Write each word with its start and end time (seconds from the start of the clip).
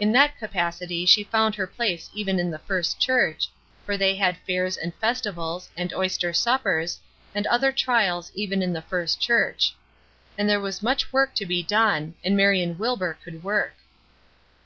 In 0.00 0.12
that 0.12 0.38
capacity 0.38 1.04
she 1.04 1.22
found 1.24 1.54
her 1.54 1.66
place 1.66 2.08
even 2.14 2.38
in 2.38 2.50
the 2.50 2.58
First 2.58 2.98
Church, 2.98 3.50
for 3.84 3.98
they 3.98 4.14
had 4.14 4.38
fairs 4.46 4.78
and 4.78 4.94
festivals, 4.94 5.68
and 5.76 5.92
oyster 5.92 6.32
suppers, 6.32 6.98
and 7.34 7.46
other 7.48 7.70
trials 7.70 8.32
even 8.34 8.62
in 8.62 8.72
the 8.72 8.80
First 8.80 9.20
Church; 9.20 9.74
and 10.38 10.48
there 10.48 10.58
was 10.58 10.82
much 10.82 11.12
work 11.12 11.34
to 11.34 11.44
be 11.44 11.62
done, 11.62 12.14
and 12.24 12.34
Marion 12.34 12.78
Wilbur 12.78 13.18
could 13.22 13.44
work. 13.44 13.74